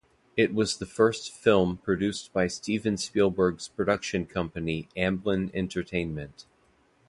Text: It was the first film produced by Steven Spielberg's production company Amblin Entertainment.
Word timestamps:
It 0.35 0.51
was 0.51 0.77
the 0.77 0.87
first 0.87 1.31
film 1.31 1.77
produced 1.77 2.33
by 2.33 2.47
Steven 2.47 2.97
Spielberg's 2.97 3.67
production 3.67 4.25
company 4.25 4.89
Amblin 4.97 5.51
Entertainment. 5.53 6.47